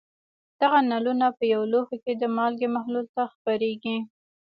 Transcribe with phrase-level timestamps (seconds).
[0.61, 3.97] دغه نلونه په یو لوښي کې د مالګې محلول ته خپرېږي.